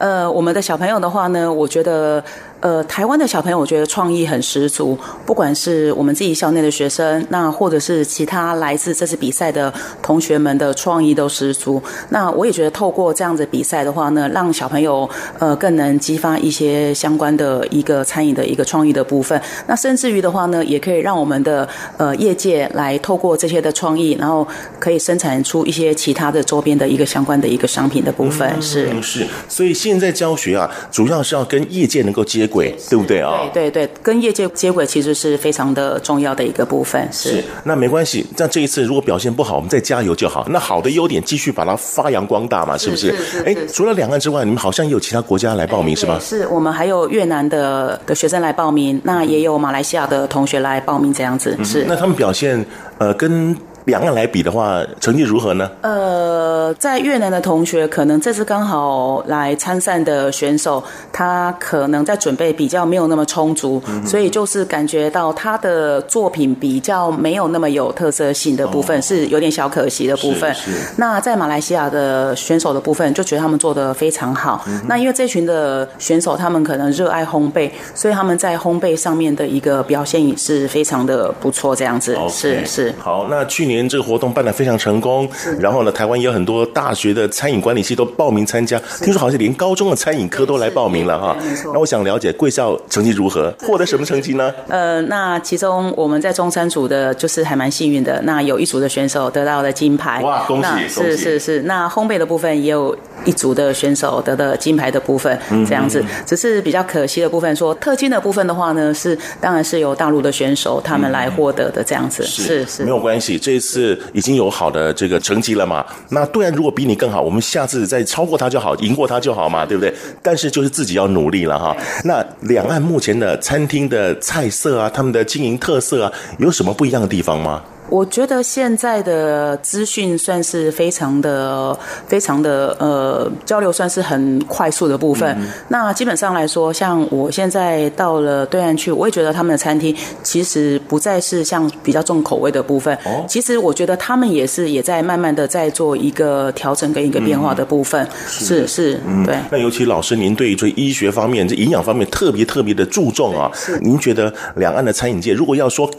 [0.00, 2.24] 呃，我们的小朋友的话呢，我觉得。
[2.60, 4.98] 呃，台湾的小朋友，我觉得创意很十足。
[5.24, 11.82] 不管是我们自己校内的学生，那或者是其他来自这次比赛的同学们的创意都十足。
[12.10, 15.08] 那我也觉得透过这样子比赛的话呢，让小朋友
[15.38, 19.40] 呃更能激发一些相关的一个餐饮的一个创意的部分。
[19.66, 24.46] 那甚至于的话呢，也可以让我们的呃业界来透过这些的创意，然后
[24.78, 28.46] 可以生产出一些其他的周边的一个相关的一个商品的部分。
[28.56, 32.76] 嗯、是是，所以现在教学啊，主要是要跟业界能够接轨。
[32.90, 33.48] 对不对啊？
[33.52, 37.08] 对对对，跟业界接轨其实是非常的重要的一个部分。
[37.12, 38.26] 是，是那没关系。
[38.36, 40.44] 那这一次如果表现不好，我们再加油就好。
[40.50, 43.14] 那好的优点继续把它发扬光大嘛，是不是？
[43.46, 46.18] 哎，除了两岸之外，你们好像也有其他国家来报名是吧？
[46.20, 51.84] 是我们还有越南的的学生来报名，那也有马来西亚的同学来报名，这样子是。
[51.86, 52.64] 那他们表现
[52.98, 55.70] 呃跟两岸来比的话，成绩如何呢？
[55.80, 70.54] 呃，在越南的同学，可能这次刚好来参赛的选手，他可能在准备比较没有那么充足，嗯、所以就是感觉到他的作品比较没有那么有特色性的部分，哦、是有点小可惜的部分。
[70.96, 74.62] 那在马来西亚的选手的部分，就觉得他们做的非常好。
[74.68, 81.74] 嗯、那因为这群的选手，他们可能热爱烘焙，所以他们在烘焙上面的一个表现也是非常的不错。
[81.74, 82.94] 这样子是是。
[82.98, 91.36] 好，那去年这个活动办得非常成功，然后呢，台湾也有很多大学的餐饮管理系都报名参加，听说好像连高中的餐饮科都来报名了哈。
[91.72, 94.52] 那我想了解贵校成绩如何，获得什么成绩呢？
[94.68, 100.20] 呃，那其中我们在中餐组的，就是还蛮幸运的，那有一组的选手得到了金牌。
[100.22, 100.88] 哇，恭喜！
[100.88, 106.04] 是是是，那烘焙的部分也有一组的选手得到金牌的部分，这样子。
[106.26, 112.22] 只是比较可惜的部分，说特金的部分的话呢，是当然是由大陆的选手他们来获得的这样子。
[112.24, 115.84] 是是，是没有关系，这一次已经有好的这个成绩了嘛。
[116.08, 119.94] 那对岸如果比你更好，我们下次再超过他就好，赢过他就好嘛，对不对？
[120.22, 121.76] 但是就是自己要努力了哈。
[122.04, 127.62] 那两岸目前的餐厅的菜色啊，他们的经营特色啊，有什么不一样的地方吗？
[127.90, 131.76] 我觉得现在的资讯算是非常的、
[132.06, 135.36] 非常的呃交流，算是很快速的部分。
[135.40, 142.94] 嗯、那基本上来说，像我现在到了对岸去，我也觉得他们的餐厅其实不再是像比较重口味的部分。
[143.04, 148.00] 哦，其实我觉得他们也是也在慢慢的在做一个调整跟一个变化的部分。
[148.04, 149.36] 嗯、是是，嗯，对。
[149.50, 153.50] 那尤其老师您对于这医学方面、这营养方面特别特别的注重啊。
[153.52, 153.76] 是。
[153.80, 155.90] 您觉得两岸的餐饮界如果要说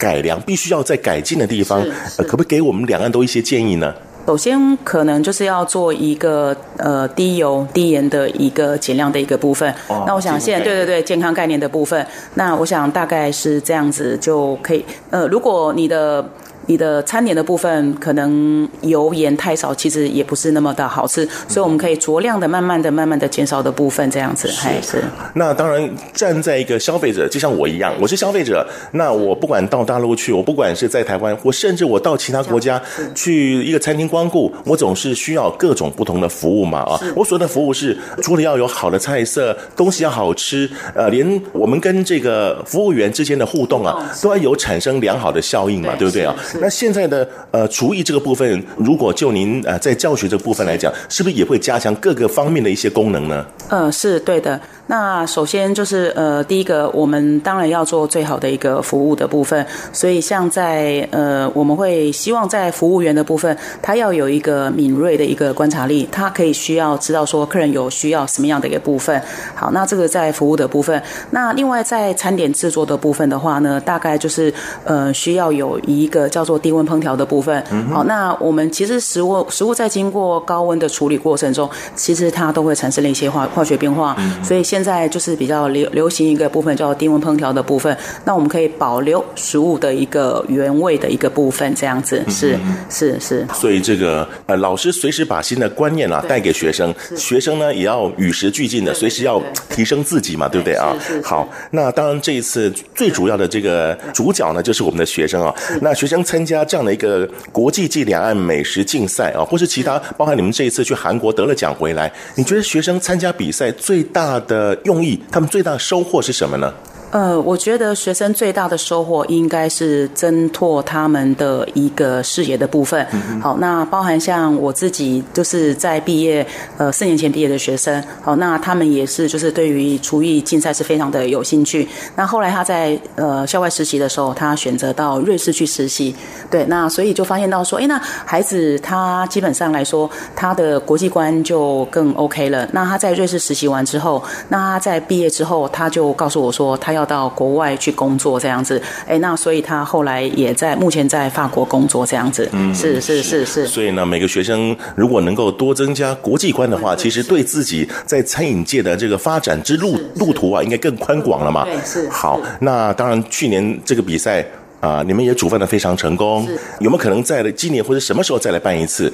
[0.00, 1.80] 改良必须要在改进的地方，
[2.16, 3.94] 呃，可不可以给我们两岸都一些建议呢？
[4.26, 9.68] 首先，可能就是要做一个呃低油低盐的一个减量的一个部分。
[9.88, 14.84] 哦、那我想现在对对对健康概念的部分，那我想大概是这样子就可以。
[15.10, 16.24] 呃，如果你的
[16.66, 25.02] 你的餐点的部分可能油盐太少，其实也不是那么的好吃，所以我们可以酌量的、慢慢的、慢慢的减少的部分，这样子还是。
[25.34, 28.64] 那当然，站在一个消费者，就像我一样，我是消费者。
[28.92, 32.80] 那我不管到大陆去，我不管是在台湾，我甚至我到其他国家
[33.14, 37.00] 去一个餐厅光顾，我总是需要各种不同的服务嘛啊。
[37.16, 46.34] 我所谓的服务是，除了要有好的菜色，东西要好吃，呃，连我们跟这个服务员之间的互动啊，都要有产生良好的效应嘛，对不对啊？
[46.60, 53.46] 那现在的呃厨艺这个部分，如果就您呃在教学这个部分来讲，是不是也会加强各个方面的一些功能呢？
[53.68, 54.60] 嗯，是对的。
[54.90, 59.64] 那首先就是呃，第一个，我们当然要做最好的一个服务的部分。
[59.92, 69.22] 所以像在呃，我们会希望在服务员的部分，他要有一个敏锐的一个观察力，他可以需要知道说客人有需要什么样的一个部分。
[69.54, 71.00] 好，那这个在服务的部分。
[71.30, 77.64] 那另外在餐点制作的部分的话呢，大概就是呃，需要有一个叫做低温烹调的部分。
[77.92, 84.16] 好，那我们其实食物食物在经过高温的处理过程中，其实它都会产生了一些化化学变化。
[84.42, 92.58] 所以现现在就是比较流流行一个部分叫低温烹调的部分，那我们可以保留食物的一个原味的一个部分，这样子是
[92.88, 93.46] 是是。
[93.52, 100.96] 所以这个呃，老师随时把新的观念啊带给学生，学生呢也要与时俱进的，随时要提升自己嘛，对不对啊？
[101.22, 105.54] 好，那当然这一次最主要的这个主角呢，就是我们的学生啊。
[105.82, 116.74] 那学生参加这样的一个国际暨两岸美食竞赛啊，或是其他，包含你们这一次去韩国得了奖回来，你觉得学生参加比赛最大的呃用意，他们最大的收获是什么呢？
[117.10, 123.04] 呃，我觉得学生最大的收获应该是增拓他们的一个视野的部分。
[123.10, 126.46] 嗯、好，那包含像我自己，就是在毕业
[126.78, 128.00] 呃四年前毕业的学生。
[128.22, 131.88] 好，那他们也是就是对于厨艺竞赛是非常的有兴趣。
[132.14, 136.14] 那后来他在呃校外实习的时候，他选择到瑞士去实习。
[136.48, 142.68] 对，那所以就发现到说，哎，那孩子他基本上来说，他的国际观就更 OK 了。
[142.72, 146.99] 那他在瑞士实习完之后，那他在毕业之后，他就告诉我说，他要。
[147.00, 153.66] 要到国外去工作这样子，哎，那所以他后来也在目前在法国工作这样子，嗯，是是是是。
[153.66, 161.64] 所以呢，每个学生如果能够多增加国际观的话，其实对自己在餐饮界的这个发展之路路途啊，应该更宽广了嘛。
[161.64, 162.08] 对，是。
[162.10, 164.44] 好，那当然，去年这个比赛。
[164.80, 169.12] 啊，你们也主办的非常成功，有没有可能在今年或者什么时候再来办一次？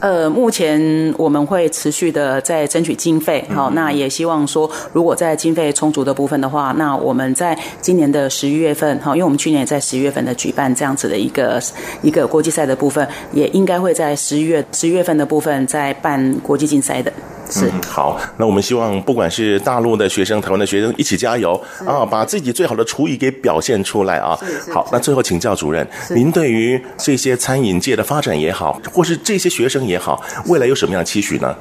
[0.00, 0.78] 呃，目前
[1.16, 11.58] 我们会持续的在争取经费，好、嗯，那也希望说，如果在经费充足的部分的话，那我们在今年的十一月份，好，因为我们去年也在十一月份的举办这样子的一个
[12.02, 17.10] 一个国际赛的部分，也应该会在十一月十一月份的部分再办国际竞赛的。
[17.50, 24.38] 是、嗯、好，那我们希望不管是大陆的学生、台湾的学生一起加油啊，把自己最好的厨艺给表现出来啊。
[24.72, 31.54] 好，那最后请教主任，您对于这些餐饮界的发展也好，或是这些学生也好，未来有什么样的期许呢？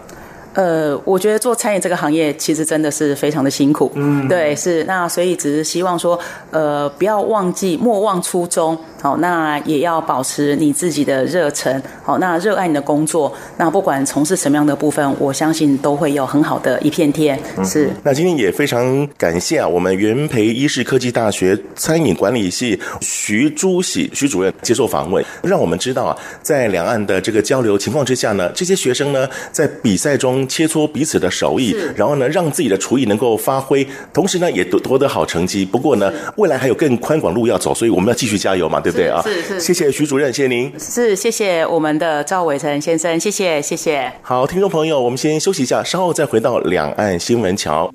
[0.56, 6.18] 呃，我觉得做餐饮这个行业其实真的是非常的辛苦，嗯，对，是那所以只是希望说，
[6.50, 17.90] 呃，不要忘记莫忘初衷，好，那也要保持你自己的热忱，好，那热爱你的工作，那不管从事什么样的部分，我相信都会有很好的一片天，是。
[18.02, 30.45] 那今天也非常感谢啊，我们元培医事科技大学餐饮管理系徐朱喜徐主任接受访问，让我们知道啊，在两岸的这个交流情况之下呢，这些学生呢在比赛中。
[30.48, 35.66] 切磋彼此的手艺，然后呢，让自己的厨艺能够发挥，同时呢，也夺夺得好成绩。
[35.66, 39.22] 不过呢，未来还有更宽广路要走，所以我们要继续加油嘛，对不对啊？
[39.24, 39.60] 是是。
[39.60, 40.72] 谢谢徐主任，谢谢您。
[40.80, 44.12] 是，谢谢我们的赵伟成先生，谢谢谢谢。
[44.22, 47.92] 好，听众朋友，我们先休息一下，稍后再回到两岸新闻桥。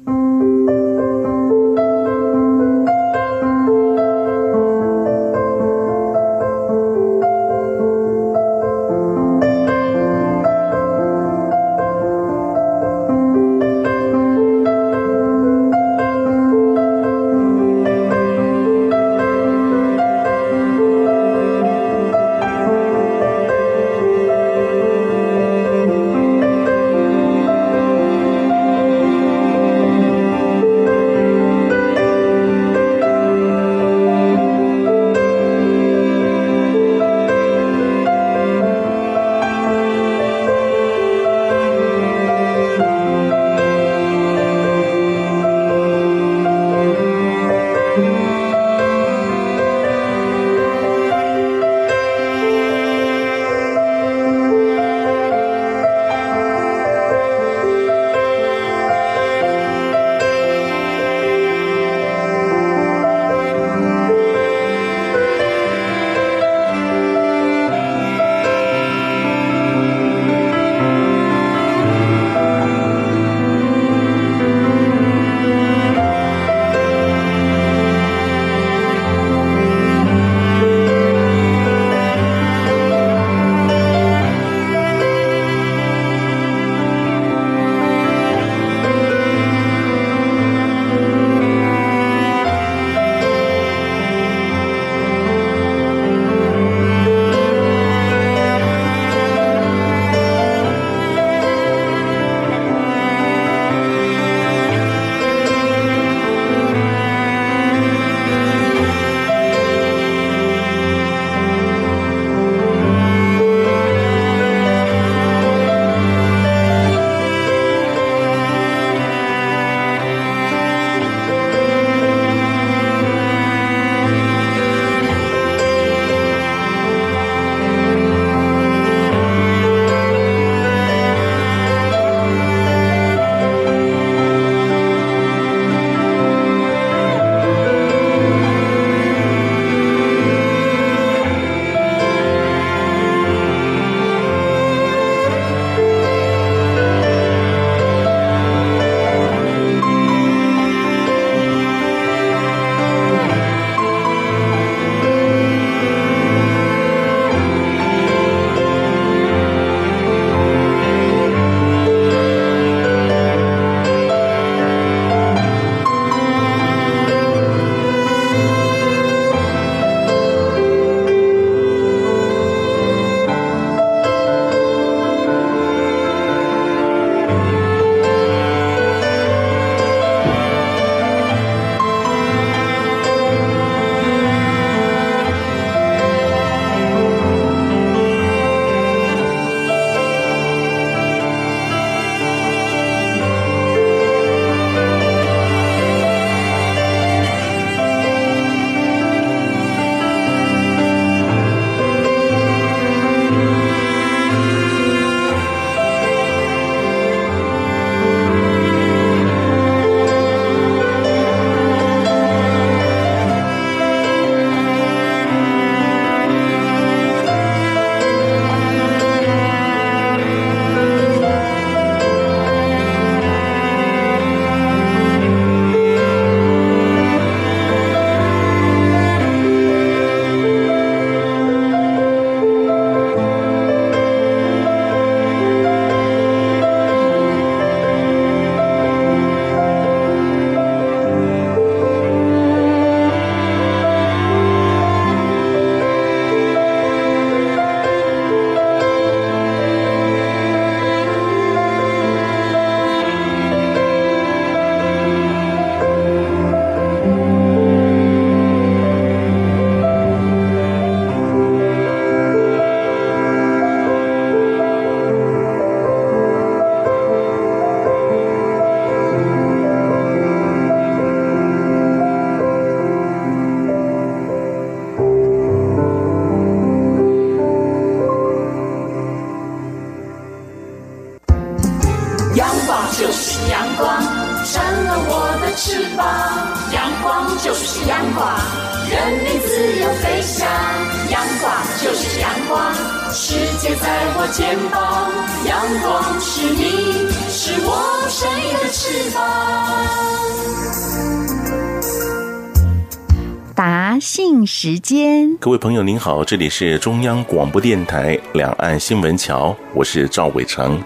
[305.41, 310.79] 各位朋友您好，这里是中央广播电台两岸新闻桥，我是赵伟成。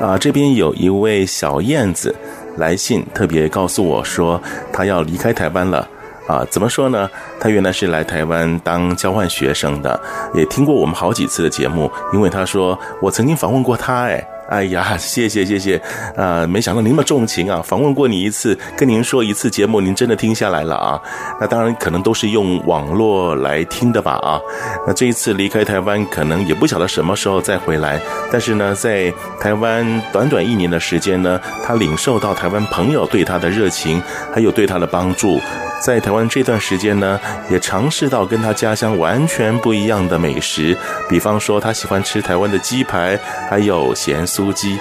[0.00, 2.14] 啊，这边有一位小燕子
[2.58, 4.40] 来信，特别告诉我说，
[4.72, 5.88] 她要离开台湾了。
[6.28, 7.10] 啊，怎么说呢？
[7.40, 10.00] 她原来是来台湾当交换学生的，
[10.32, 14.24] 也听过我们好几次的节目，因为她说我曾经访问过她，哎。
[14.48, 15.76] 哎呀，谢谢谢谢，
[16.16, 17.60] 啊、呃，没想到您那么重情啊！
[17.62, 20.98] 访问过你一次，跟您说一次节目，您真的听下来了啊？
[21.38, 24.40] 那当然可能都是用网络来听的吧啊？
[24.86, 28.00] 那这一次离开台湾，可能也不晓得什么时候再回来。
[28.32, 35.38] 但是呢，在台湾短短一年的时间呢，他领受到台湾朋友对他的热情，还有对他的帮助。
[35.80, 40.76] 在台湾这段时间呢，也尝试到跟他家乡完全不一样的美食，
[41.08, 43.16] 比方说他喜欢吃台湾的鸡排，
[43.48, 44.78] 还有咸酥鸡，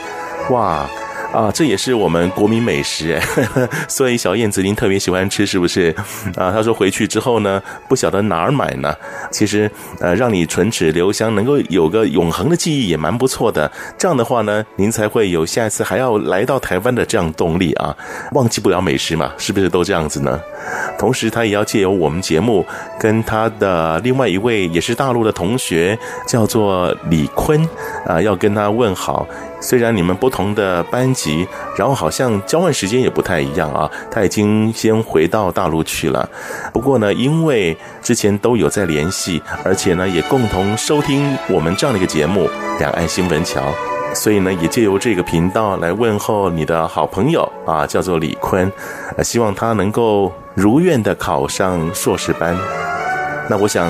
[0.52, 0.88] 哇！
[1.38, 3.22] 啊，这也是我们国民美食哎，
[3.88, 5.96] 所以小燕子您特别喜欢吃是不是？
[6.36, 8.92] 啊，他说回去之后呢，不晓得哪儿买呢。
[9.30, 9.70] 其实，
[10.00, 13.72] 呃，让你唇齿留香，能够有个永恒的记忆也蛮不错的。
[14.00, 17.96] 这样的话呢，您才会有下一次还要来到台湾的这样动力啊。
[18.32, 20.42] 忘记不了美食嘛，是不是都这样子呢？
[20.98, 22.66] 同时，他也要借由我们节目，
[23.00, 27.64] 跟他的另外一位也是大陆的同学，叫做李坤
[28.08, 29.28] 啊，要跟他问好。
[29.60, 31.27] 虽然你们不同的班级，
[31.76, 33.90] 然后好像交换时间也不太一样啊。
[34.12, 36.30] 他已经先回到大陆去了。
[36.72, 42.48] 不过呢，因为之前都有在联系，而且呢也共同收听我们这样的一个节目
[42.80, 43.62] 《两岸新闻桥》，
[44.16, 48.72] 所以呢也借由这个频道来问候你的好朋友啊，叫做李坤，
[49.24, 52.56] 希望他能够如愿的考上硕士班。
[53.50, 53.90] 那我想。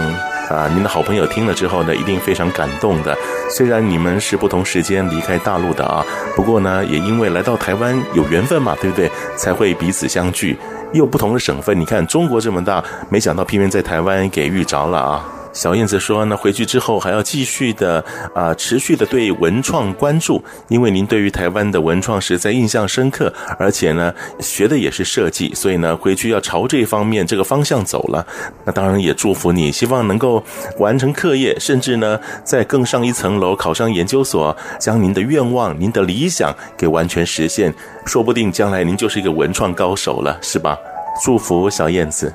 [0.49, 3.15] 啊，您的好朋友听了之后呢，一定非常感动的。
[3.49, 9.11] 虽然你们是不同时间离开大陆的啊，不过呢，也因为来到台湾有缘分嘛，对不对？
[9.35, 10.57] 才会彼此相聚。
[10.93, 15.25] 又不同的省份，你看中国这么大，没想到偏偏在台湾给遇着了啊。
[15.57, 18.03] 小燕子说呢，回去之后还要继续的
[18.35, 28.23] 啊、持续的对文创关注，因为您对于台湾的文创实在印象深刻，而且呢，学的也是设计，所以呢，回去要朝这方面这个方向走了。
[28.65, 30.43] 那当然也祝福你，希望能够
[30.77, 37.73] 完成课业，甚至呢，再更上一层楼，考上研究所，将您的愿望、您的理想给完全实现，
[38.05, 40.77] 说不定将来您就是一个文创高手了，是吧？
[41.25, 42.31] 祝福小燕子，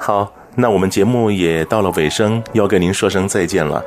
[0.00, 0.37] 好。
[0.60, 3.80] 那我们节目也到了尾声，要跟您说声再见了。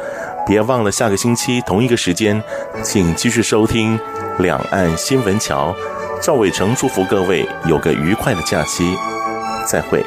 [0.48, 2.42] 别忘了下个星期同一个时间，
[2.82, 4.00] 请继续收听
[4.42, 5.74] 《两岸新闻桥》。
[6.22, 8.96] 赵伟成祝福各位有个愉快的假期，
[9.68, 10.02] 再会。